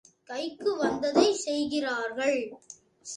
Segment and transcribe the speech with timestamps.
[0.23, 2.39] கைக்கு வந்ததைச் செய்கிறார்கள்.